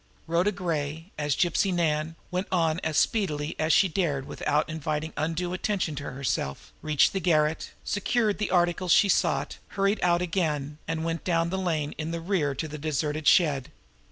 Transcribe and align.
Rhoda 0.25 0.51
Gray, 0.51 1.11
as 1.15 1.35
Gypsy 1.35 1.71
Nan, 1.71 2.15
went 2.31 2.47
on 2.51 2.79
as 2.83 2.97
speedily 2.97 3.55
as 3.59 3.71
she 3.71 3.87
dared 3.87 4.25
without 4.25 4.67
inviting 4.67 5.13
undue 5.15 5.53
attention 5.53 5.93
to 5.97 6.09
herself, 6.09 6.73
reached 6.81 7.13
the 7.13 7.19
garret, 7.19 7.69
secured 7.83 8.39
the 8.39 8.49
articles 8.49 8.91
she 8.93 9.09
sought, 9.09 9.59
hurried 9.77 9.99
out 10.01 10.23
again, 10.23 10.79
and 10.87 11.05
went 11.05 11.23
down 11.23 11.51
the 11.51 11.57
lane 11.59 11.93
in 11.99 12.09
the 12.09 12.19
rear 12.19 12.55
to 12.55 12.67
the 12.67 12.79
deserted 12.79 13.27
shed. 13.27 13.69